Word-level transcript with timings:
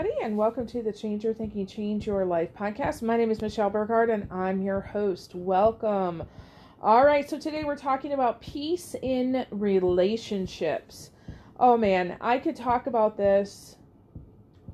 everybody, 0.00 0.24
and 0.24 0.34
welcome 0.34 0.66
to 0.66 0.80
the 0.80 0.90
Change 0.90 1.24
Your 1.24 1.34
Thinking, 1.34 1.66
Change 1.66 2.06
Your 2.06 2.24
Life 2.24 2.54
podcast. 2.54 3.02
My 3.02 3.18
name 3.18 3.30
is 3.30 3.42
Michelle 3.42 3.68
Burkhardt, 3.68 4.08
and 4.08 4.26
I'm 4.32 4.62
your 4.62 4.80
host. 4.80 5.34
Welcome. 5.34 6.22
All 6.80 7.04
right, 7.04 7.28
so 7.28 7.38
today 7.38 7.64
we're 7.64 7.76
talking 7.76 8.14
about 8.14 8.40
peace 8.40 8.96
in 9.02 9.44
relationships. 9.50 11.10
Oh 11.58 11.76
man, 11.76 12.16
I 12.18 12.38
could 12.38 12.56
talk 12.56 12.86
about 12.86 13.18
this 13.18 13.76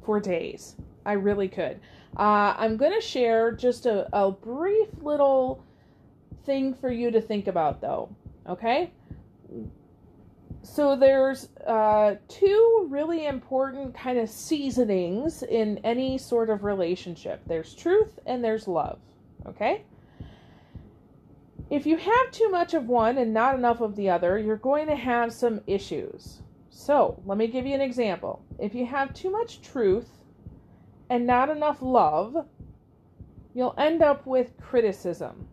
for 0.05 0.21
days. 0.21 0.77
I 1.05 1.15
really 1.15 1.49
could. 1.49 1.81
Uh, 2.17 2.55
I'm 2.57 2.77
going 2.77 2.95
to 2.95 3.05
share 3.05 3.51
just 3.51 3.87
a, 3.87 4.07
a 4.17 4.31
brief 4.31 4.91
little 5.03 5.65
thing 6.45 6.73
for 6.73 6.93
you 6.93 7.11
to 7.11 7.21
think 7.21 7.49
about, 7.49 7.81
though. 7.81 8.15
Okay? 8.49 8.93
So 10.63 10.97
there's 10.97 11.49
uh, 11.67 12.17
two 12.29 12.87
really 12.91 13.27
important 13.27 13.95
kind 13.95 14.19
of 14.19 14.29
seasonings 14.29 15.43
in 15.43 15.79
any 15.85 16.19
sort 16.19 16.51
of 16.51 16.65
relationship. 16.65 17.41
There's 17.47 17.75
truth 17.75 18.19
and 18.27 18.43
there's 18.43 18.67
love 18.67 18.99
okay? 19.47 19.83
If 21.71 21.87
you 21.87 21.97
have 21.97 22.31
too 22.31 22.49
much 22.49 22.75
of 22.75 22.87
one 22.87 23.19
and 23.19 23.35
not 23.35 23.55
enough 23.55 23.81
of 23.81 23.97
the 23.97 24.11
other 24.11 24.39
you're 24.39 24.57
going 24.57 24.87
to 24.89 24.97
have 24.97 25.33
some 25.33 25.61
issues. 25.67 26.43
So 26.71 27.21
let 27.25 27.39
me 27.39 27.47
give 27.47 27.67
you 27.67 27.75
an 27.75 27.81
example. 27.81 28.45
If 28.59 28.75
you 28.75 28.87
have 28.87 29.15
too 29.15 29.31
much 29.31 29.63
truth 29.63 30.09
and 31.09 31.27
not 31.27 31.49
enough 31.49 31.79
love 31.81 32.47
you'll 33.55 33.75
end 33.79 34.03
up 34.03 34.27
with 34.27 34.57
criticism 34.61 35.49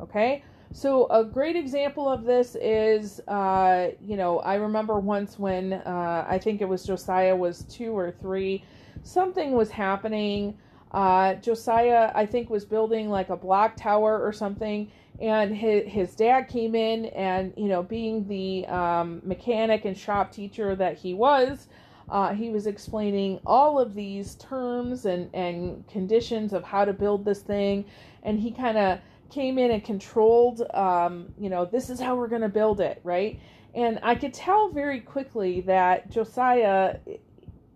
okay 0.00 0.42
so 0.76 1.06
a 1.06 1.24
great 1.24 1.56
example 1.56 2.06
of 2.06 2.24
this 2.24 2.54
is, 2.60 3.18
uh, 3.28 3.92
you 3.98 4.14
know, 4.14 4.40
I 4.40 4.56
remember 4.56 5.00
once 5.00 5.38
when 5.38 5.72
uh, 5.72 6.26
I 6.28 6.36
think 6.36 6.60
it 6.60 6.68
was 6.68 6.84
Josiah 6.84 7.34
was 7.34 7.62
two 7.62 7.96
or 7.96 8.10
three, 8.10 8.62
something 9.02 9.52
was 9.52 9.70
happening. 9.70 10.58
Uh, 10.92 11.36
Josiah, 11.36 12.12
I 12.14 12.26
think, 12.26 12.50
was 12.50 12.66
building 12.66 13.08
like 13.08 13.30
a 13.30 13.36
block 13.38 13.76
tower 13.76 14.22
or 14.22 14.34
something, 14.34 14.92
and 15.18 15.56
his, 15.56 15.90
his 15.90 16.14
dad 16.14 16.42
came 16.42 16.74
in, 16.74 17.06
and 17.06 17.54
you 17.56 17.68
know, 17.68 17.82
being 17.82 18.28
the 18.28 18.66
um, 18.66 19.22
mechanic 19.24 19.86
and 19.86 19.96
shop 19.96 20.30
teacher 20.30 20.76
that 20.76 20.98
he 20.98 21.14
was, 21.14 21.68
uh, 22.10 22.34
he 22.34 22.50
was 22.50 22.66
explaining 22.66 23.40
all 23.46 23.78
of 23.78 23.94
these 23.94 24.34
terms 24.34 25.06
and 25.06 25.30
and 25.32 25.88
conditions 25.88 26.52
of 26.52 26.64
how 26.64 26.84
to 26.84 26.92
build 26.92 27.24
this 27.24 27.40
thing, 27.40 27.86
and 28.22 28.38
he 28.38 28.50
kind 28.50 28.76
of 28.76 28.98
came 29.30 29.58
in 29.58 29.70
and 29.70 29.84
controlled, 29.84 30.62
um, 30.74 31.32
you 31.38 31.50
know, 31.50 31.64
this 31.64 31.90
is 31.90 32.00
how 32.00 32.16
we're 32.16 32.28
going 32.28 32.42
to 32.42 32.48
build 32.48 32.80
it, 32.80 33.00
right? 33.04 33.40
And 33.74 33.98
I 34.02 34.14
could 34.14 34.32
tell 34.32 34.70
very 34.70 35.00
quickly 35.00 35.60
that 35.62 36.10
Josiah 36.10 36.96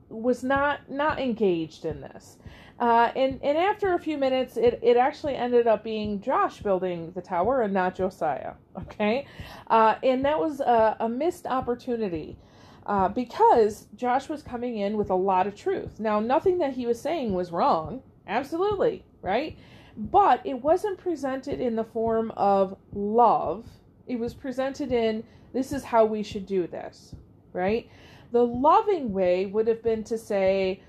was 0.08 0.42
not 0.42 0.90
not 0.90 1.20
engaged 1.20 1.84
in 1.84 2.00
this. 2.00 2.38
Uh, 2.78 3.12
and 3.14 3.38
and 3.42 3.58
after 3.58 3.94
a 3.94 3.98
few 3.98 4.16
minutes, 4.16 4.56
it, 4.56 4.80
it 4.82 4.96
actually 4.96 5.34
ended 5.34 5.66
up 5.66 5.84
being 5.84 6.20
Josh 6.20 6.60
building 6.60 7.12
the 7.12 7.20
tower 7.20 7.60
and 7.60 7.74
not 7.74 7.94
Josiah. 7.94 8.54
Okay, 8.80 9.26
uh, 9.68 9.96
and 10.02 10.24
that 10.24 10.40
was 10.40 10.60
a, 10.60 10.96
a 11.00 11.08
missed 11.08 11.46
opportunity 11.46 12.38
uh, 12.86 13.08
because 13.08 13.86
Josh 13.94 14.28
was 14.28 14.42
coming 14.42 14.78
in 14.78 14.96
with 14.96 15.10
a 15.10 15.14
lot 15.14 15.46
of 15.46 15.54
truth. 15.54 16.00
Now, 16.00 16.20
nothing 16.20 16.58
that 16.58 16.72
he 16.72 16.86
was 16.86 17.00
saying 17.00 17.34
was 17.34 17.52
wrong. 17.52 18.02
Absolutely, 18.26 19.04
right? 19.20 19.58
But 19.96 20.40
it 20.44 20.54
wasn't 20.54 20.98
presented 20.98 21.60
in 21.60 21.76
the 21.76 21.84
form 21.84 22.30
of 22.36 22.76
love. 22.92 23.66
It 24.06 24.18
was 24.18 24.34
presented 24.34 24.92
in 24.92 25.24
this 25.52 25.72
is 25.72 25.84
how 25.84 26.04
we 26.04 26.22
should 26.22 26.46
do 26.46 26.66
this, 26.66 27.14
right? 27.52 27.88
The 28.32 28.44
loving 28.44 29.12
way 29.12 29.46
would 29.46 29.66
have 29.66 29.82
been 29.82 30.04
to 30.04 30.16
say, 30.16 30.80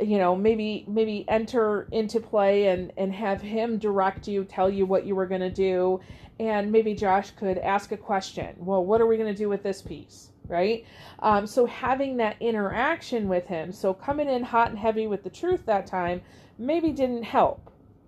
you 0.00 0.18
know, 0.18 0.34
maybe 0.36 0.84
maybe 0.88 1.24
enter 1.28 1.88
into 1.92 2.20
play 2.20 2.68
and 2.68 2.92
and 2.96 3.12
have 3.14 3.40
him 3.40 3.78
direct 3.78 4.28
you, 4.28 4.44
tell 4.44 4.68
you 4.68 4.86
what 4.86 5.06
you 5.06 5.14
were 5.14 5.26
going 5.26 5.40
to 5.40 5.50
do, 5.50 6.00
and 6.38 6.70
maybe 6.70 6.94
Josh 6.94 7.30
could 7.32 7.58
ask 7.58 7.92
a 7.92 7.96
question. 7.96 8.54
Well, 8.58 8.84
what 8.84 9.00
are 9.00 9.06
we 9.06 9.16
going 9.16 9.32
to 9.32 9.38
do 9.38 9.48
with 9.48 9.62
this 9.62 9.80
piece? 9.80 10.30
Right? 10.46 10.84
Um, 11.20 11.46
so 11.46 11.64
having 11.64 12.18
that 12.18 12.36
interaction 12.40 13.28
with 13.28 13.46
him, 13.46 13.72
so 13.72 13.94
coming 13.94 14.28
in 14.28 14.42
hot 14.42 14.68
and 14.68 14.78
heavy 14.78 15.06
with 15.06 15.24
the 15.24 15.30
truth 15.30 15.64
that 15.64 15.86
time, 15.86 16.20
maybe 16.58 16.90
didn't 16.92 17.22
help 17.22 17.63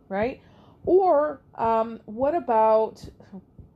right? 0.09 0.41
Or 0.84 1.41
um, 1.56 2.00
what 2.06 2.34
about, 2.34 3.05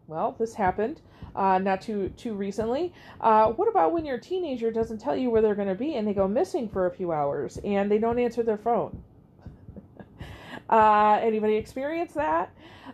well, 0.07 0.37
this 0.39 0.55
happened 0.55 1.01
uh, 1.35 1.59
not 1.59 1.81
too 1.81 2.11
too 2.17 2.35
recently. 2.35 2.93
Uh, 3.21 3.51
what 3.53 3.69
about 3.69 3.93
when 3.93 4.05
your 4.05 4.19
teenager 4.19 4.71
doesn't 4.71 4.99
tell 4.99 5.17
you 5.17 5.31
where 5.31 5.43
they're 5.43 5.55
going 5.55 5.69
to 5.69 5.75
be 5.75 5.95
and 5.97 6.07
they 6.07 6.15
go 6.15 6.27
missing 6.29 6.69
for 6.69 6.87
a 6.87 6.91
few 6.91 7.13
hours 7.13 7.59
and 7.65 7.91
they 7.91 7.99
don't 7.99 8.19
answer 8.19 8.43
their 8.43 8.59
phone? 8.59 9.03
uh, 10.71 11.19
anybody 11.23 11.55
experience 11.55 12.13
that? 12.15 12.51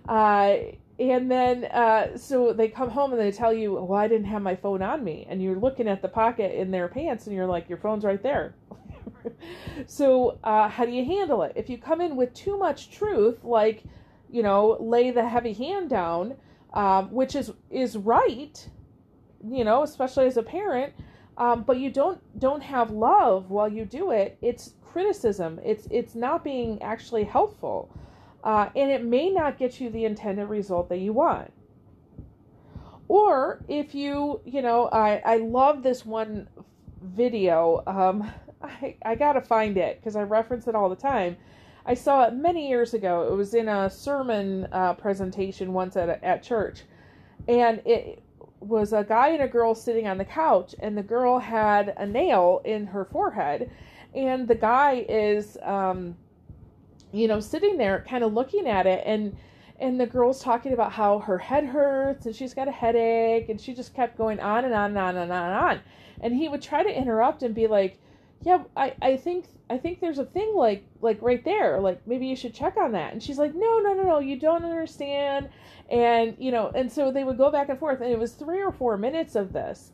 Uh, 0.09 0.57
and 0.99 1.31
then 1.31 1.65
uh, 1.65 2.17
so 2.17 2.53
they 2.53 2.69
come 2.69 2.91
home 2.91 3.13
and 3.13 3.21
they 3.21 3.33
tell 3.33 3.53
you, 3.53 3.75
"Well, 3.75 3.99
I 3.99 4.09
didn't 4.09 4.27
have 4.27 4.43
my 4.43 4.57
phone 4.57 4.83
on 4.83 5.05
me," 5.05 5.27
and 5.29 5.43
you're 5.43 5.57
looking 5.57 5.89
at 5.89 6.01
the 6.03 6.09
pocket 6.09 6.59
in 6.59 6.71
their 6.71 6.89
pants 6.89 7.27
and 7.27 7.37
you're 7.37 7.47
like, 7.47 7.69
"Your 7.69 7.79
phone's 7.79 8.05
right 8.05 8.23
there." 8.23 8.55
so, 9.87 10.39
uh, 10.45 10.69
how 10.69 10.85
do 10.85 10.93
you 10.93 11.05
handle 11.05 11.43
it? 11.43 11.53
If 11.57 11.69
you 11.69 11.79
come 11.79 12.01
in 12.01 12.17
with 12.17 12.35
too 12.35 12.57
much 12.59 12.91
truth, 12.91 13.45
like, 13.45 13.83
you 14.31 14.43
know, 14.43 14.77
lay 14.81 15.11
the 15.11 15.29
heavy 15.29 15.53
hand 15.53 15.91
down, 15.91 16.37
um, 16.73 17.11
which 17.13 17.35
is 17.35 17.53
is 17.71 17.97
right, 17.97 18.69
you 19.49 19.65
know, 19.65 19.83
especially 19.83 20.27
as 20.27 20.37
a 20.37 20.43
parent, 20.43 20.93
um, 21.39 21.63
but 21.63 21.79
you 21.79 21.91
don't 21.91 22.21
don't 22.39 22.63
have 22.63 22.91
love 22.91 23.51
while 23.51 23.69
you 23.69 23.85
do 23.85 24.11
it. 24.11 24.39
It's 24.43 24.75
criticism. 24.85 25.61
It's 25.65 25.87
it's 25.91 26.15
not 26.15 26.45
being 26.45 26.81
actually 26.83 27.25
helpful, 27.25 27.91
uh, 28.45 28.69
and 28.75 28.91
it 28.91 29.05
may 29.05 29.31
not 29.31 29.59
get 29.59 29.81
you 29.81 29.91
the 29.91 30.05
intended 30.05 30.49
result 30.49 30.89
that 30.89 30.99
you 30.99 31.13
want. 31.13 31.53
Or 33.09 33.65
if 33.69 33.95
you, 33.95 34.41
you 34.45 34.63
know, 34.63 34.89
I 34.93 35.23
I 35.25 35.37
love 35.37 35.83
this 35.83 36.05
one 36.05 36.49
video. 37.03 37.83
Um, 37.87 38.31
I, 38.67 38.97
I 39.05 39.15
gotta 39.15 39.41
find 39.41 39.77
it 39.77 40.01
because 40.01 40.17
I 40.17 40.23
reference 40.23 40.67
it 40.67 40.75
all 40.75 40.89
the 40.89 40.97
time. 40.97 41.37
I 41.85 41.95
saw 41.95 42.25
it 42.25 42.35
many 42.35 42.69
years 42.69 42.95
ago. 42.95 43.29
It 43.31 43.37
was 43.37 43.55
in 43.55 43.69
a 43.69 43.89
sermon 43.89 44.67
uh, 44.73 44.95
presentation 44.95 45.73
once 45.73 45.97
at, 45.97 46.23
at 46.23 46.43
church. 46.43 46.83
And 47.47 47.81
it 47.85 48.23
was 48.61 48.93
a 48.93 49.05
guy 49.05 49.29
and 49.29 49.43
a 49.43 49.49
girl 49.49 49.75
sitting 49.75 50.09
on 50.09 50.19
the 50.19 50.25
couch, 50.25 50.75
and 50.81 50.99
the 50.99 51.03
girl 51.03 51.39
had 51.39 51.95
a 51.97 52.05
nail 52.05 52.61
in 52.65 52.87
her 52.87 53.05
forehead. 53.05 53.71
And 54.15 54.49
the 54.49 54.55
guy 54.57 55.07
is, 55.09 55.57
um, 55.63 56.17
you 57.13 57.29
know, 57.29 57.39
sitting 57.39 57.77
there 57.77 58.05
kind 58.09 58.25
of 58.25 58.33
looking 58.33 58.67
at 58.67 58.87
it. 58.87 59.03
And 59.07 59.37
and 59.79 60.01
the 60.01 60.07
girl's 60.07 60.43
talking 60.43 60.73
about 60.73 60.93
how 60.93 61.19
her 61.19 61.39
head 61.39 61.65
hurts 61.65 62.27
and 62.27 62.35
she's 62.35 62.55
got 62.55 62.67
a 62.67 62.73
headache 62.73 63.49
and 63.49 63.61
she 63.61 63.75
just 63.75 63.95
kept 63.95 64.17
going 64.17 64.41
on 64.41 64.65
and 64.65 64.73
on 64.73 64.91
and 64.91 64.99
on 64.99 65.17
and 65.17 65.31
on 65.31 65.51
and 65.51 65.55
on 65.55 65.81
and 66.21 66.35
he 66.35 66.49
would 66.49 66.63
try 66.63 66.83
to 66.83 66.99
interrupt 66.99 67.43
and 67.43 67.55
be 67.55 67.67
like 67.67 67.99
yeah 68.43 68.63
i 68.77 68.95
i 69.03 69.17
think 69.17 69.47
i 69.71 69.77
think 69.77 70.01
there's 70.01 70.19
a 70.19 70.25
thing 70.25 70.53
like 70.55 70.85
like 71.01 71.21
right 71.23 71.45
there 71.45 71.81
like 71.81 72.05
maybe 72.07 72.27
you 72.27 72.37
should 72.37 72.55
check 72.55 72.77
on 72.77 72.93
that. 72.93 73.13
And 73.13 73.23
she's 73.23 73.39
like 73.39 73.55
no 73.55 73.79
no 73.79 73.95
no 73.95 74.03
no 74.03 74.19
you 74.19 74.39
don't 74.39 74.65
understand. 74.65 75.49
And 75.91 76.37
you 76.39 76.51
know 76.51 76.71
and 76.75 76.91
so 76.91 77.11
they 77.11 77.25
would 77.25 77.39
go 77.39 77.51
back 77.51 77.69
and 77.69 77.79
forth 77.79 78.01
and 78.01 78.11
it 78.11 78.19
was 78.19 78.33
three 78.33 78.61
or 78.61 78.73
four 78.73 78.97
minutes 78.97 79.37
of 79.37 79.53
this. 79.53 79.93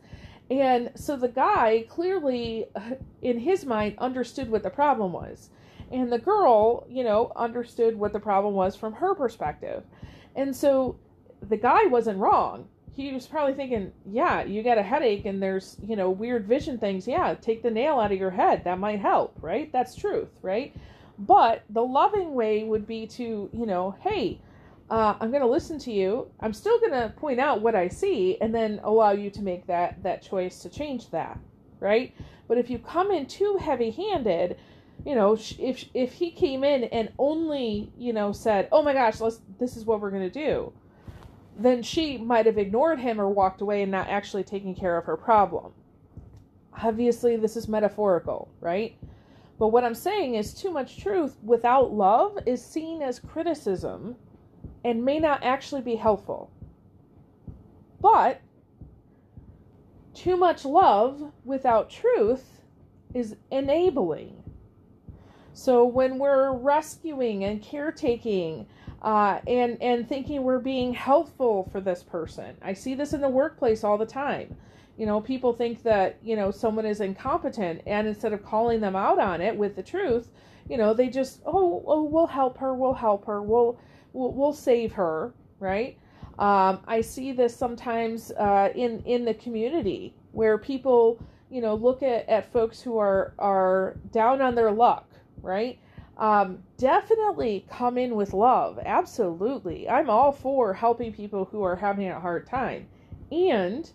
And 0.50 0.90
so 0.94 1.16
the 1.16 1.28
guy 1.28 1.84
clearly 1.88 2.66
in 3.22 3.38
his 3.38 3.64
mind 3.64 3.94
understood 3.98 4.50
what 4.50 4.62
the 4.62 4.70
problem 4.70 5.12
was. 5.12 5.50
And 5.90 6.10
the 6.10 6.18
girl 6.18 6.86
you 6.88 7.04
know 7.04 7.32
understood 7.36 7.96
what 7.96 8.12
the 8.12 8.20
problem 8.20 8.54
was 8.54 8.74
from 8.74 8.94
her 8.94 9.14
perspective. 9.14 9.84
And 10.34 10.54
so 10.56 10.96
the 11.42 11.56
guy 11.56 11.84
wasn't 11.86 12.18
wrong 12.18 12.68
he 12.94 13.12
was 13.12 13.26
probably 13.26 13.54
thinking, 13.54 13.92
yeah, 14.04 14.44
you 14.44 14.62
got 14.62 14.78
a 14.78 14.82
headache 14.82 15.24
and 15.24 15.42
there's, 15.42 15.76
you 15.82 15.96
know, 15.96 16.10
weird 16.10 16.46
vision 16.46 16.78
things. 16.78 17.08
Yeah, 17.08 17.34
take 17.34 17.62
the 17.62 17.70
nail 17.70 17.98
out 17.98 18.12
of 18.12 18.18
your 18.18 18.30
head. 18.30 18.64
That 18.64 18.78
might 18.78 19.00
help, 19.00 19.36
right? 19.40 19.72
That's 19.72 19.94
truth, 19.94 20.28
right? 20.42 20.74
But 21.18 21.62
the 21.70 21.82
loving 21.82 22.34
way 22.34 22.64
would 22.64 22.86
be 22.86 23.06
to, 23.08 23.48
you 23.52 23.66
know, 23.66 23.96
hey, 24.00 24.40
uh, 24.90 25.14
I'm 25.20 25.30
going 25.30 25.42
to 25.42 25.48
listen 25.48 25.78
to 25.80 25.92
you. 25.92 26.30
I'm 26.40 26.52
still 26.52 26.78
going 26.80 26.92
to 26.92 27.14
point 27.16 27.40
out 27.40 27.62
what 27.62 27.74
I 27.74 27.88
see 27.88 28.36
and 28.42 28.54
then 28.54 28.78
allow 28.84 29.12
you 29.12 29.30
to 29.30 29.42
make 29.42 29.66
that 29.66 30.02
that 30.02 30.22
choice 30.22 30.58
to 30.60 30.68
change 30.68 31.10
that, 31.10 31.38
right? 31.80 32.14
But 32.46 32.58
if 32.58 32.68
you 32.68 32.78
come 32.78 33.10
in 33.10 33.24
too 33.24 33.56
heavy-handed, 33.58 34.58
you 35.06 35.14
know, 35.14 35.32
if 35.58 35.86
if 35.94 36.12
he 36.12 36.30
came 36.30 36.62
in 36.62 36.84
and 36.84 37.10
only, 37.18 37.90
you 37.96 38.12
know, 38.12 38.32
said, 38.32 38.68
"Oh 38.70 38.82
my 38.82 38.92
gosh, 38.92 39.20
let's 39.20 39.40
this 39.58 39.76
is 39.76 39.86
what 39.86 40.00
we're 40.00 40.10
going 40.10 40.30
to 40.30 40.46
do." 40.46 40.72
Then 41.56 41.82
she 41.82 42.16
might 42.16 42.46
have 42.46 42.58
ignored 42.58 43.00
him 43.00 43.20
or 43.20 43.28
walked 43.28 43.60
away 43.60 43.82
and 43.82 43.92
not 43.92 44.08
actually 44.08 44.44
taking 44.44 44.74
care 44.74 44.96
of 44.96 45.04
her 45.04 45.16
problem. 45.16 45.72
Obviously, 46.82 47.36
this 47.36 47.56
is 47.56 47.68
metaphorical, 47.68 48.48
right? 48.60 48.96
But 49.58 49.68
what 49.68 49.84
I'm 49.84 49.94
saying 49.94 50.34
is 50.34 50.54
too 50.54 50.70
much 50.70 50.98
truth 50.98 51.36
without 51.42 51.92
love 51.92 52.38
is 52.46 52.64
seen 52.64 53.02
as 53.02 53.20
criticism 53.20 54.16
and 54.84 55.04
may 55.04 55.18
not 55.18 55.42
actually 55.42 55.82
be 55.82 55.96
helpful. 55.96 56.50
But 58.00 58.40
too 60.14 60.36
much 60.36 60.64
love 60.64 61.32
without 61.44 61.90
truth 61.90 62.62
is 63.14 63.36
enabling. 63.50 64.42
So 65.52 65.84
when 65.84 66.18
we're 66.18 66.52
rescuing 66.52 67.44
and 67.44 67.62
caretaking 67.62 68.66
uh, 69.02 69.40
and 69.48 69.82
and 69.82 70.08
thinking 70.08 70.42
we're 70.42 70.60
being 70.60 70.94
helpful 70.94 71.68
for 71.72 71.80
this 71.80 72.02
person, 72.02 72.56
I 72.62 72.72
see 72.72 72.94
this 72.94 73.12
in 73.12 73.20
the 73.20 73.28
workplace 73.28 73.82
all 73.82 73.98
the 73.98 74.06
time. 74.06 74.56
You 74.96 75.06
know, 75.06 75.20
people 75.20 75.52
think 75.52 75.82
that 75.82 76.18
you 76.22 76.36
know 76.36 76.50
someone 76.52 76.86
is 76.86 77.00
incompetent, 77.00 77.82
and 77.86 78.06
instead 78.06 78.32
of 78.32 78.44
calling 78.44 78.80
them 78.80 78.94
out 78.94 79.18
on 79.18 79.40
it 79.40 79.56
with 79.56 79.74
the 79.74 79.82
truth, 79.82 80.28
you 80.68 80.76
know, 80.76 80.94
they 80.94 81.08
just 81.08 81.42
oh 81.44 81.82
oh 81.86 82.04
we'll 82.04 82.28
help 82.28 82.58
her, 82.58 82.74
we'll 82.74 82.94
help 82.94 83.26
her, 83.26 83.42
we'll 83.42 83.78
we'll, 84.12 84.32
we'll 84.32 84.52
save 84.52 84.92
her, 84.92 85.34
right? 85.58 85.98
Um, 86.38 86.80
I 86.86 87.00
see 87.00 87.32
this 87.32 87.56
sometimes 87.56 88.30
uh, 88.32 88.70
in 88.74 89.02
in 89.04 89.24
the 89.24 89.34
community 89.34 90.14
where 90.30 90.58
people 90.58 91.18
you 91.50 91.60
know 91.60 91.74
look 91.74 92.02
at, 92.02 92.28
at 92.28 92.52
folks 92.52 92.80
who 92.80 92.98
are 92.98 93.34
are 93.38 93.96
down 94.12 94.40
on 94.40 94.54
their 94.54 94.70
luck 94.70 95.08
right 95.42 95.78
um, 96.18 96.62
definitely 96.76 97.66
come 97.70 97.98
in 97.98 98.14
with 98.14 98.32
love. 98.32 98.78
Absolutely. 98.84 99.88
I'm 99.88 100.10
all 100.10 100.32
for 100.32 100.74
helping 100.74 101.12
people 101.12 101.46
who 101.46 101.62
are 101.62 101.76
having 101.76 102.08
a 102.08 102.20
hard 102.20 102.46
time. 102.46 102.86
And 103.30 103.90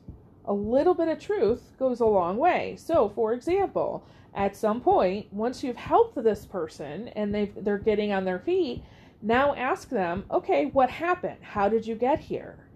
a 0.45 0.53
little 0.53 0.93
bit 0.93 1.09
of 1.09 1.19
truth 1.19 1.73
goes 1.77 1.99
a 1.99 2.05
long 2.05 2.37
way. 2.37 2.75
So 2.77 3.09
for 3.09 3.33
example 3.33 4.05
at 4.33 4.55
some 4.55 4.79
point 4.79 5.31
once 5.33 5.63
you've 5.63 5.77
helped 5.77 6.15
this 6.23 6.45
person 6.45 7.07
and 7.09 7.33
they 7.33 7.45
they're 7.57 7.77
getting 7.77 8.13
on 8.13 8.23
their 8.23 8.39
feet 8.39 8.83
now 9.21 9.55
ask 9.55 9.89
them 9.89 10.25
okay 10.31 10.65
what 10.67 10.89
happened? 10.89 11.37
How 11.41 11.69
did 11.69 11.85
you 11.85 11.95
get 11.95 12.19
here? 12.19 12.67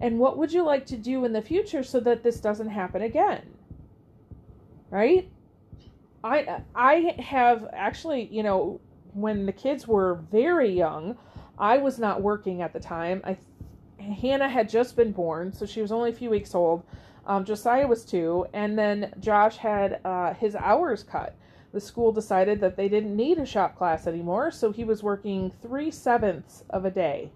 And 0.00 0.18
what 0.18 0.36
would 0.38 0.52
you 0.52 0.62
like 0.62 0.86
to 0.86 0.96
do 0.96 1.24
in 1.24 1.32
the 1.32 1.42
future 1.42 1.82
so 1.82 2.00
that 2.00 2.22
this 2.22 2.40
doesn't 2.40 2.68
happen 2.68 3.02
again? 3.02 3.54
Right? 4.90 5.30
I 6.24 6.62
I 6.74 7.14
have 7.20 7.68
actually, 7.72 8.28
you 8.32 8.42
know, 8.42 8.80
when 9.12 9.46
the 9.46 9.52
kids 9.52 9.86
were 9.86 10.16
very 10.32 10.70
young, 10.70 11.16
I 11.58 11.78
was 11.78 11.98
not 11.98 12.22
working 12.22 12.62
at 12.62 12.72
the 12.72 12.80
time. 12.80 13.20
I 13.24 13.36
Hannah 14.00 14.48
had 14.48 14.68
just 14.68 14.96
been 14.96 15.12
born, 15.12 15.52
so 15.52 15.66
she 15.66 15.80
was 15.80 15.92
only 15.92 16.10
a 16.10 16.14
few 16.14 16.30
weeks 16.30 16.54
old. 16.54 16.82
Um, 17.26 17.44
Josiah 17.44 17.86
was 17.86 18.04
two, 18.04 18.46
and 18.52 18.78
then 18.78 19.14
Josh 19.20 19.56
had 19.56 20.00
uh, 20.04 20.34
his 20.34 20.56
hours 20.56 21.02
cut. 21.02 21.34
The 21.72 21.80
school 21.80 22.12
decided 22.12 22.60
that 22.60 22.76
they 22.76 22.88
didn't 22.88 23.16
need 23.16 23.38
a 23.38 23.46
shop 23.46 23.76
class 23.76 24.06
anymore, 24.06 24.50
so 24.50 24.72
he 24.72 24.84
was 24.84 25.02
working 25.02 25.52
three 25.62 25.90
sevenths 25.90 26.64
of 26.70 26.84
a 26.84 26.90
day. 26.90 27.30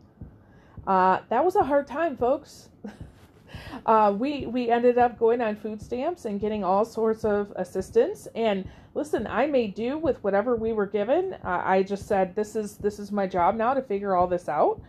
Uh, 0.87 1.20
that 1.29 1.44
was 1.44 1.56
a 1.56 1.64
hard 1.64 1.87
time, 1.87 2.17
folks. 2.17 2.69
uh, 3.87 4.14
we 4.17 4.46
we 4.46 4.70
ended 4.70 4.99
up 4.99 5.19
going 5.19 5.41
on 5.41 5.56
food 5.56 5.82
stamps 5.82 6.25
and 6.25 6.41
getting 6.41 6.64
all 6.64 6.84
sorts 6.84 7.25
of 7.25 7.52
assistance. 7.56 8.29
And 8.34 8.69
listen, 8.94 9.26
I 9.26 9.46
made 9.46 9.75
do 9.75 9.99
with 9.99 10.23
whatever 10.25 10.56
we 10.56 10.73
were 10.73 10.87
given. 10.87 11.35
Uh, 11.44 11.62
I 11.64 11.82
just 11.82 12.06
said 12.06 12.35
this 12.35 12.56
is 12.56 12.76
this 12.79 12.99
is 12.99 13.12
my 13.12 13.26
job 13.26 13.55
now 13.56 13.75
to 13.75 13.82
figure 13.82 14.14
all 14.14 14.26
this 14.26 14.49
out. 14.49 14.81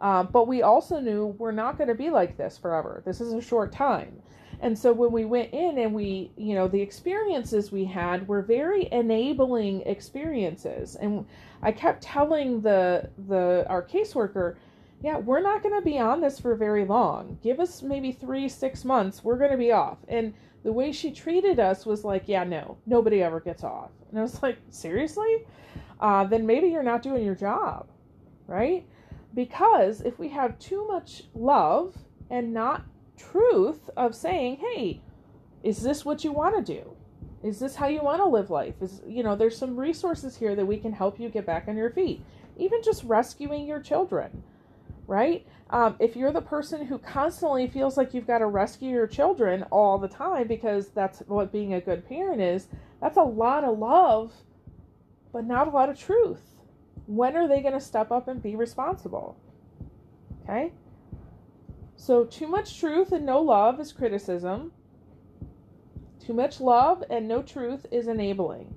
Uh, 0.00 0.22
but 0.22 0.46
we 0.46 0.62
also 0.62 1.00
knew 1.00 1.34
we're 1.38 1.52
not 1.52 1.78
going 1.78 1.88
to 1.88 1.94
be 1.94 2.10
like 2.10 2.36
this 2.36 2.58
forever. 2.58 3.02
This 3.06 3.20
is 3.20 3.32
a 3.32 3.40
short 3.40 3.72
time. 3.72 4.20
And 4.60 4.78
so 4.78 4.92
when 4.92 5.12
we 5.12 5.24
went 5.24 5.52
in 5.52 5.78
and 5.78 5.94
we, 5.94 6.30
you 6.36 6.54
know, 6.54 6.68
the 6.68 6.80
experiences 6.80 7.72
we 7.72 7.84
had 7.84 8.26
were 8.26 8.42
very 8.42 8.88
enabling 8.92 9.82
experiences. 9.82 10.96
And 10.96 11.26
I 11.62 11.72
kept 11.72 12.02
telling 12.02 12.60
the 12.60 13.10
the 13.28 13.66
our 13.68 13.82
caseworker, 13.82 14.56
yeah, 15.02 15.18
we're 15.18 15.40
not 15.40 15.62
going 15.62 15.74
to 15.74 15.84
be 15.84 15.98
on 15.98 16.20
this 16.20 16.38
for 16.38 16.54
very 16.54 16.86
long. 16.86 17.38
Give 17.42 17.60
us 17.60 17.82
maybe 17.82 18.12
three, 18.12 18.48
six 18.48 18.84
months. 18.84 19.22
We're 19.22 19.38
going 19.38 19.50
to 19.50 19.58
be 19.58 19.72
off. 19.72 19.98
And 20.08 20.32
the 20.66 20.72
way 20.72 20.90
she 20.90 21.12
treated 21.12 21.60
us 21.60 21.86
was 21.86 22.02
like, 22.02 22.24
yeah, 22.26 22.42
no, 22.42 22.76
nobody 22.86 23.22
ever 23.22 23.38
gets 23.38 23.62
off. 23.62 23.92
And 24.10 24.18
I 24.18 24.22
was 24.22 24.42
like, 24.42 24.58
seriously? 24.68 25.46
Uh, 26.00 26.24
then 26.24 26.44
maybe 26.44 26.66
you're 26.66 26.82
not 26.82 27.02
doing 27.02 27.24
your 27.24 27.36
job, 27.36 27.86
right? 28.48 28.84
Because 29.32 30.00
if 30.00 30.18
we 30.18 30.28
have 30.30 30.58
too 30.58 30.84
much 30.88 31.22
love 31.36 31.96
and 32.30 32.52
not 32.52 32.84
truth 33.16 33.88
of 33.96 34.12
saying, 34.12 34.56
hey, 34.56 35.00
is 35.62 35.84
this 35.84 36.04
what 36.04 36.24
you 36.24 36.32
want 36.32 36.56
to 36.56 36.74
do? 36.74 36.96
Is 37.44 37.60
this 37.60 37.76
how 37.76 37.86
you 37.86 38.02
want 38.02 38.20
to 38.20 38.28
live 38.28 38.50
life? 38.50 38.74
Is 38.82 39.02
you 39.06 39.22
know, 39.22 39.36
there's 39.36 39.56
some 39.56 39.76
resources 39.76 40.36
here 40.36 40.56
that 40.56 40.66
we 40.66 40.78
can 40.78 40.92
help 40.92 41.20
you 41.20 41.28
get 41.28 41.46
back 41.46 41.68
on 41.68 41.76
your 41.76 41.90
feet. 41.90 42.24
Even 42.56 42.82
just 42.82 43.04
rescuing 43.04 43.68
your 43.68 43.78
children 43.78 44.42
right? 45.06 45.46
Um, 45.70 45.96
if 45.98 46.16
you're 46.16 46.32
the 46.32 46.40
person 46.40 46.86
who 46.86 46.98
constantly 46.98 47.66
feels 47.66 47.96
like 47.96 48.14
you've 48.14 48.26
got 48.26 48.38
to 48.38 48.46
rescue 48.46 48.90
your 48.90 49.06
children 49.06 49.64
all 49.70 49.98
the 49.98 50.08
time 50.08 50.46
because 50.46 50.88
that's 50.88 51.20
what 51.26 51.52
being 51.52 51.74
a 51.74 51.80
good 51.80 52.08
parent 52.08 52.40
is, 52.40 52.68
that's 53.00 53.16
a 53.16 53.22
lot 53.22 53.64
of 53.64 53.78
love, 53.78 54.32
but 55.32 55.44
not 55.44 55.68
a 55.68 55.70
lot 55.70 55.88
of 55.88 55.98
truth. 55.98 56.42
When 57.06 57.36
are 57.36 57.48
they 57.48 57.60
going 57.60 57.74
to 57.74 57.80
step 57.80 58.10
up 58.10 58.28
and 58.28 58.42
be 58.42 58.56
responsible? 58.56 59.36
Okay? 60.42 60.72
So, 61.96 62.24
too 62.24 62.46
much 62.46 62.78
truth 62.78 63.12
and 63.12 63.26
no 63.26 63.40
love 63.40 63.80
is 63.80 63.92
criticism. 63.92 64.72
Too 66.24 66.34
much 66.34 66.60
love 66.60 67.02
and 67.10 67.26
no 67.26 67.42
truth 67.42 67.86
is 67.90 68.08
enabling. 68.08 68.74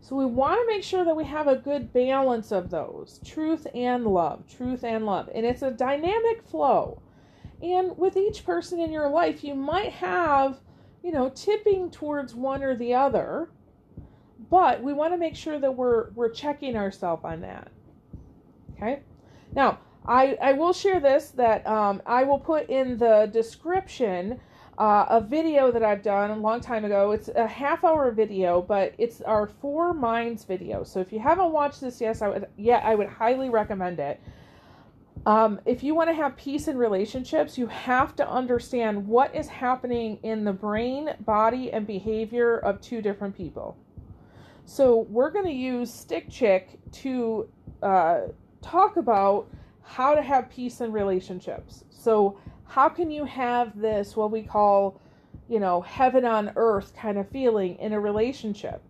So 0.00 0.16
we 0.16 0.24
want 0.24 0.60
to 0.60 0.74
make 0.74 0.82
sure 0.82 1.04
that 1.04 1.14
we 1.14 1.24
have 1.24 1.46
a 1.46 1.56
good 1.56 1.92
balance 1.92 2.52
of 2.52 2.70
those 2.70 3.20
truth 3.24 3.66
and 3.74 4.06
love, 4.06 4.46
truth 4.48 4.82
and 4.82 5.04
love. 5.04 5.28
And 5.34 5.44
it's 5.44 5.62
a 5.62 5.70
dynamic 5.70 6.42
flow. 6.42 7.02
And 7.62 7.96
with 7.98 8.16
each 8.16 8.44
person 8.44 8.80
in 8.80 8.90
your 8.90 9.08
life, 9.08 9.44
you 9.44 9.54
might 9.54 9.92
have, 9.92 10.60
you 11.02 11.12
know, 11.12 11.28
tipping 11.28 11.90
towards 11.90 12.34
one 12.34 12.62
or 12.62 12.74
the 12.74 12.94
other. 12.94 13.50
But 14.48 14.82
we 14.82 14.94
want 14.94 15.12
to 15.12 15.18
make 15.18 15.36
sure 15.36 15.58
that 15.58 15.76
we're 15.76 16.10
we're 16.12 16.30
checking 16.30 16.76
ourselves 16.76 17.24
on 17.24 17.42
that. 17.42 17.70
Okay? 18.76 19.00
Now, 19.54 19.80
I, 20.06 20.38
I 20.40 20.52
will 20.54 20.72
share 20.72 20.98
this 20.98 21.30
that 21.32 21.66
um, 21.66 22.00
I 22.06 22.24
will 22.24 22.38
put 22.38 22.70
in 22.70 22.96
the 22.96 23.28
description 23.30 24.40
uh, 24.80 25.04
a 25.10 25.20
video 25.20 25.70
that 25.70 25.82
I've 25.82 26.02
done 26.02 26.30
a 26.30 26.36
long 26.36 26.62
time 26.62 26.86
ago. 26.86 27.10
It's 27.10 27.28
a 27.28 27.46
half 27.46 27.84
hour 27.84 28.10
video, 28.12 28.62
but 28.62 28.94
it's 28.96 29.20
our 29.20 29.46
Four 29.46 29.92
Minds 29.92 30.44
video. 30.44 30.84
So 30.84 31.00
if 31.00 31.12
you 31.12 31.20
haven't 31.20 31.52
watched 31.52 31.82
this 31.82 32.00
yet, 32.00 32.22
I 32.22 32.30
would, 32.30 32.46
yeah, 32.56 32.80
I 32.82 32.94
would 32.94 33.08
highly 33.08 33.50
recommend 33.50 34.00
it. 34.00 34.18
Um, 35.26 35.60
if 35.66 35.82
you 35.82 35.94
want 35.94 36.08
to 36.08 36.14
have 36.14 36.34
peace 36.34 36.66
in 36.66 36.78
relationships, 36.78 37.58
you 37.58 37.66
have 37.66 38.16
to 38.16 38.26
understand 38.26 39.06
what 39.06 39.34
is 39.34 39.48
happening 39.48 40.18
in 40.22 40.44
the 40.44 40.52
brain, 40.54 41.10
body, 41.26 41.70
and 41.70 41.86
behavior 41.86 42.56
of 42.56 42.80
two 42.80 43.02
different 43.02 43.36
people. 43.36 43.76
So 44.64 45.00
we're 45.10 45.30
going 45.30 45.44
to 45.44 45.52
use 45.52 45.92
Stick 45.92 46.30
Chick 46.30 46.78
to 46.92 47.50
uh, 47.82 48.20
talk 48.62 48.96
about 48.96 49.46
how 49.82 50.14
to 50.14 50.22
have 50.22 50.48
peace 50.48 50.80
in 50.80 50.90
relationships. 50.90 51.84
So 51.90 52.38
how 52.70 52.88
can 52.88 53.10
you 53.10 53.24
have 53.24 53.78
this 53.78 54.16
what 54.16 54.30
we 54.30 54.42
call 54.42 55.00
you 55.48 55.60
know 55.60 55.80
heaven 55.82 56.24
on 56.24 56.52
earth 56.56 56.94
kind 56.96 57.18
of 57.18 57.28
feeling 57.28 57.76
in 57.76 57.92
a 57.92 58.00
relationship? 58.00 58.82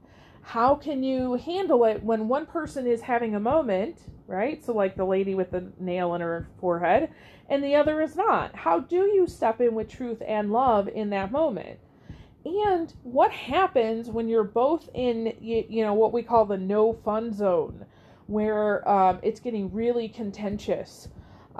How 0.42 0.74
can 0.74 1.02
you 1.02 1.34
handle 1.34 1.84
it 1.84 2.02
when 2.02 2.28
one 2.28 2.46
person 2.46 2.86
is 2.86 3.00
having 3.02 3.34
a 3.34 3.40
moment 3.40 3.98
right? 4.30 4.64
So 4.64 4.72
like 4.72 4.96
the 4.96 5.04
lady 5.04 5.34
with 5.34 5.50
the 5.50 5.72
nail 5.78 6.14
in 6.14 6.20
her 6.20 6.48
forehead 6.60 7.10
and 7.48 7.64
the 7.64 7.74
other 7.74 8.00
is 8.00 8.14
not. 8.14 8.54
How 8.54 8.78
do 8.78 9.06
you 9.06 9.26
step 9.26 9.60
in 9.60 9.74
with 9.74 9.88
truth 9.88 10.22
and 10.26 10.52
love 10.52 10.88
in 10.88 11.10
that 11.10 11.32
moment? 11.32 11.80
And 12.44 12.94
what 13.02 13.32
happens 13.32 14.08
when 14.08 14.28
you're 14.28 14.44
both 14.44 14.88
in 14.94 15.34
you, 15.40 15.64
you 15.68 15.84
know 15.84 15.94
what 15.94 16.12
we 16.12 16.22
call 16.22 16.46
the 16.46 16.56
no 16.56 16.92
fun 16.92 17.32
zone 17.32 17.84
where 18.28 18.88
um, 18.88 19.18
it's 19.22 19.40
getting 19.40 19.72
really 19.72 20.08
contentious 20.08 21.08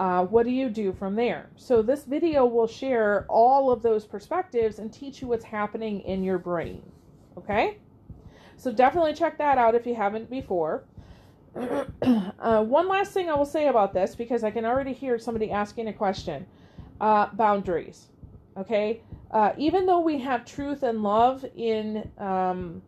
uh, 0.01 0.25
what 0.25 0.47
do 0.47 0.51
you 0.51 0.71
do 0.71 0.95
from 0.95 1.15
there? 1.15 1.51
So, 1.57 1.83
this 1.83 2.05
video 2.05 2.47
will 2.47 2.67
share 2.67 3.27
all 3.29 3.71
of 3.71 3.83
those 3.83 4.07
perspectives 4.07 4.79
and 4.79 4.91
teach 4.91 5.21
you 5.21 5.29
what's 5.29 5.45
happening 5.45 6.01
in 6.01 6.25
your 6.25 6.39
brain. 6.39 6.83
Okay? 7.37 7.77
So, 8.57 8.73
definitely 8.73 9.13
check 9.13 9.37
that 9.37 9.59
out 9.59 9.75
if 9.75 9.87
you 9.87 9.95
haven't 9.95 10.31
before. 10.31 10.85
uh, 11.55 12.65
one 12.65 12.89
last 12.89 13.13
thing 13.13 13.29
I 13.29 13.35
will 13.35 13.45
say 13.45 13.69
about 13.69 13.93
this 13.93 14.15
because 14.15 14.43
I 14.43 14.51
can 14.51 14.65
already 14.65 14.95
hear 14.95 15.19
somebody 15.19 15.51
asking 15.51 15.89
a 15.89 15.93
question 15.93 16.47
uh, 16.99 17.27
boundaries. 17.35 18.07
Okay? 18.57 19.03
Uh, 19.31 19.53
even 19.59 19.85
though 19.85 20.01
we 20.01 20.19
have 20.21 20.47
truth 20.47 20.83
and 20.83 21.03
love 21.03 21.45
in, 21.55 22.11
um, 22.17 22.81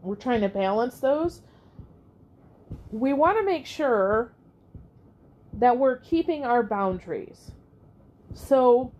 we're 0.00 0.14
trying 0.14 0.40
to 0.40 0.48
balance 0.48 0.98
those, 0.98 1.42
we 2.90 3.12
want 3.12 3.36
to 3.36 3.44
make 3.44 3.66
sure 3.66 4.32
that 5.54 5.76
we're 5.76 5.96
keeping 5.98 6.44
our 6.44 6.62
boundaries. 6.62 7.52
So, 8.34 8.92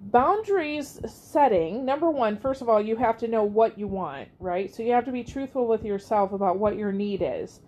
boundaries 0.00 0.98
setting 1.06 1.84
number 1.84 2.10
one, 2.10 2.38
first 2.38 2.62
of 2.62 2.68
all, 2.68 2.80
you 2.80 2.96
have 2.96 3.18
to 3.18 3.28
know 3.28 3.44
what 3.44 3.78
you 3.78 3.86
want, 3.86 4.28
right? 4.38 4.74
So, 4.74 4.82
you 4.82 4.92
have 4.92 5.04
to 5.04 5.12
be 5.12 5.24
truthful 5.24 5.66
with 5.66 5.84
yourself 5.84 6.32
about 6.32 6.58
what 6.58 6.76
your 6.76 6.92
need 6.92 7.22
is. 7.24 7.60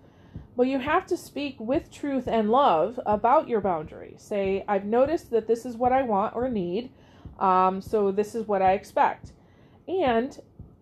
But 0.56 0.66
you 0.66 0.78
have 0.78 1.06
to 1.06 1.16
speak 1.16 1.58
with 1.58 1.90
truth 1.90 2.26
and 2.26 2.50
love 2.50 3.00
about 3.06 3.48
your 3.48 3.60
boundary. 3.60 4.14
Say, 4.18 4.64
I've 4.68 4.84
noticed 4.84 5.30
that 5.30 5.46
this 5.46 5.64
is 5.64 5.76
what 5.76 5.92
I 5.92 6.02
want 6.02 6.36
or 6.36 6.48
need, 6.48 6.90
um, 7.38 7.80
so 7.80 8.12
this 8.12 8.34
is 8.34 8.46
what 8.46 8.60
I 8.60 8.72
expect. 8.72 9.32
And 9.88 10.38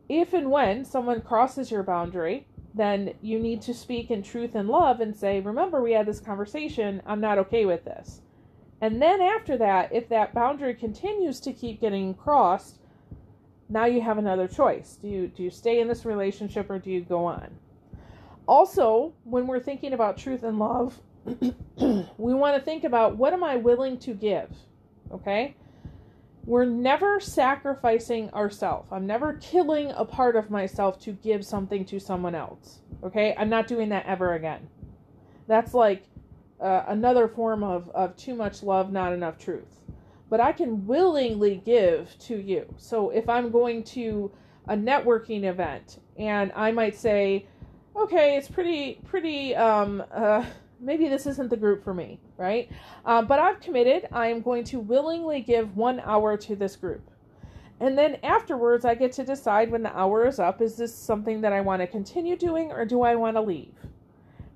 if 0.08 0.32
and 0.32 0.50
when 0.50 0.84
someone 0.84 1.20
crosses 1.20 1.70
your 1.70 1.84
boundary, 1.84 2.46
then 2.74 3.14
you 3.20 3.38
need 3.38 3.62
to 3.62 3.74
speak 3.74 4.10
in 4.10 4.22
truth 4.22 4.54
and 4.54 4.68
love 4.68 5.00
and 5.00 5.14
say, 5.16 5.40
Remember, 5.40 5.82
we 5.82 5.92
had 5.92 6.06
this 6.06 6.20
conversation. 6.20 7.02
I'm 7.06 7.20
not 7.20 7.38
okay 7.38 7.64
with 7.64 7.84
this. 7.84 8.22
And 8.80 9.00
then 9.00 9.20
after 9.20 9.56
that, 9.58 9.92
if 9.92 10.08
that 10.08 10.32
boundary 10.34 10.74
continues 10.74 11.40
to 11.40 11.52
keep 11.52 11.80
getting 11.80 12.14
crossed, 12.14 12.78
now 13.68 13.84
you 13.84 14.00
have 14.00 14.18
another 14.18 14.48
choice. 14.48 14.98
Do 15.00 15.08
you 15.08 15.28
do 15.28 15.42
you 15.42 15.50
stay 15.50 15.80
in 15.80 15.88
this 15.88 16.04
relationship 16.04 16.70
or 16.70 16.78
do 16.78 16.90
you 16.90 17.02
go 17.02 17.24
on? 17.24 17.50
Also, 18.46 19.12
when 19.24 19.46
we're 19.46 19.60
thinking 19.60 19.92
about 19.92 20.16
truth 20.16 20.42
and 20.42 20.58
love, 20.58 21.00
we 21.24 22.34
want 22.34 22.56
to 22.56 22.62
think 22.62 22.84
about 22.84 23.16
what 23.16 23.32
am 23.32 23.44
I 23.44 23.56
willing 23.56 23.98
to 24.00 24.14
give? 24.14 24.50
Okay? 25.12 25.54
We're 26.46 26.64
never 26.64 27.20
sacrificing 27.20 28.30
ourselves. 28.30 28.88
I'm 28.90 29.06
never 29.06 29.34
killing 29.34 29.92
a 29.94 30.04
part 30.04 30.36
of 30.36 30.50
myself 30.50 30.98
to 31.00 31.12
give 31.12 31.44
something 31.44 31.84
to 31.86 32.00
someone 32.00 32.34
else. 32.34 32.80
Okay? 33.02 33.34
I'm 33.36 33.50
not 33.50 33.66
doing 33.66 33.90
that 33.90 34.06
ever 34.06 34.34
again. 34.34 34.68
That's 35.46 35.74
like 35.74 36.04
uh, 36.60 36.84
another 36.88 37.28
form 37.28 37.62
of, 37.62 37.88
of 37.90 38.16
too 38.16 38.34
much 38.34 38.62
love, 38.62 38.90
not 38.90 39.12
enough 39.12 39.38
truth. 39.38 39.80
But 40.28 40.40
I 40.40 40.52
can 40.52 40.86
willingly 40.86 41.56
give 41.64 42.16
to 42.20 42.36
you. 42.36 42.72
So 42.78 43.10
if 43.10 43.28
I'm 43.28 43.50
going 43.50 43.82
to 43.84 44.30
a 44.68 44.76
networking 44.76 45.44
event 45.44 46.00
and 46.16 46.52
I 46.54 46.70
might 46.70 46.96
say, 46.96 47.46
okay, 47.96 48.36
it's 48.36 48.48
pretty, 48.48 49.00
pretty, 49.04 49.54
um, 49.56 50.02
uh, 50.12 50.44
maybe 50.80 51.08
this 51.08 51.26
isn't 51.26 51.50
the 51.50 51.56
group 51.56 51.84
for 51.84 51.94
me, 51.94 52.18
right? 52.36 52.70
Um, 53.04 53.26
but 53.26 53.38
I've 53.38 53.60
committed. 53.60 54.08
I 54.12 54.28
am 54.28 54.40
going 54.40 54.64
to 54.64 54.80
willingly 54.80 55.40
give 55.40 55.76
one 55.76 56.00
hour 56.00 56.36
to 56.38 56.56
this 56.56 56.76
group. 56.76 57.10
And 57.80 57.96
then 57.96 58.18
afterwards, 58.22 58.84
I 58.84 58.94
get 58.94 59.12
to 59.12 59.24
decide 59.24 59.70
when 59.70 59.82
the 59.82 59.96
hour 59.96 60.26
is 60.26 60.38
up 60.38 60.60
is 60.60 60.76
this 60.76 60.94
something 60.94 61.40
that 61.40 61.52
I 61.52 61.62
want 61.62 61.80
to 61.80 61.86
continue 61.86 62.36
doing 62.36 62.70
or 62.70 62.84
do 62.84 63.02
I 63.02 63.14
want 63.14 63.36
to 63.36 63.40
leave? 63.40 63.74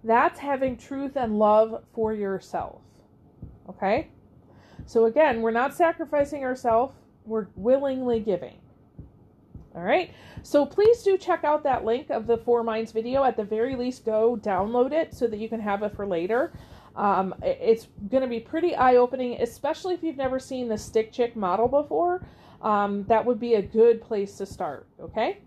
That's 0.03 0.39
having 0.39 0.77
truth 0.77 1.17
and 1.17 1.39
love 1.39 1.83
for 1.95 2.13
yourself. 2.13 2.83
Okay? 3.69 4.09
So 4.85 5.07
again, 5.07 5.41
we're 5.41 5.51
not 5.51 5.75
sacrificing 5.75 6.45
ourselves, 6.45 6.95
we're 7.25 7.47
willingly 7.57 8.21
giving. 8.21 8.59
All 9.75 9.83
right. 9.83 10.13
So 10.43 10.65
please 10.65 11.03
do 11.03 11.19
check 11.19 11.43
out 11.43 11.65
that 11.65 11.85
link 11.85 12.11
of 12.11 12.27
the 12.27 12.39
Four 12.39 12.63
Minds 12.63 12.93
video. 12.93 13.25
At 13.25 13.37
the 13.37 13.45
very 13.45 13.75
least, 13.75 14.05
go 14.05 14.37
download 14.37 14.93
it 14.93 15.15
so 15.15 15.27
that 15.27 15.39
you 15.39 15.49
can 15.49 15.61
have 15.61 15.83
it 15.83 15.95
for 15.97 16.07
later. 16.07 16.53
Um, 16.97 17.35
it's 17.43 17.89
going 18.09 18.23
to 18.23 18.29
be 18.29 18.39
pretty 18.39 18.77
eye 18.77 18.97
opening, 18.97 19.41
especially 19.41 19.95
if 19.95 20.03
you've 20.03 20.17
never 20.17 20.39
seen 20.39 20.69
the 20.69 20.79
stick 20.79 21.13
chick 21.13 21.35
model 21.35 21.67
before. 21.67 22.25
Um, 22.63 23.05
that 23.09 23.25
would 23.25 23.41
be 23.41 23.55
a 23.55 23.63
good 23.63 24.01
place 24.01 24.37
to 24.37 24.47
start. 24.47 24.87
Okay. 25.01 25.39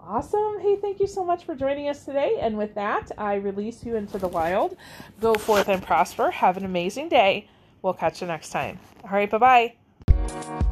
Awesome. 0.00 0.60
Hey, 0.60 0.76
thank 0.76 1.00
you 1.00 1.06
so 1.06 1.24
much 1.24 1.44
for 1.44 1.54
joining 1.54 1.88
us 1.88 2.04
today. 2.04 2.38
And 2.40 2.58
with 2.58 2.74
that, 2.74 3.10
I 3.16 3.34
release 3.34 3.84
you 3.84 3.96
into 3.96 4.18
the 4.18 4.28
wild. 4.28 4.76
Go 5.20 5.34
forth 5.34 5.68
and 5.68 5.82
prosper. 5.82 6.30
Have 6.30 6.56
an 6.56 6.64
amazing 6.64 7.08
day. 7.08 7.48
We'll 7.82 7.94
catch 7.94 8.20
you 8.20 8.26
next 8.26 8.50
time. 8.50 8.78
All 9.04 9.10
right. 9.10 9.30
Bye 9.30 9.74
bye. 10.08 10.63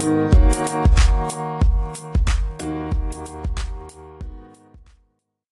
Thank 0.00 0.94
you. 0.94 0.99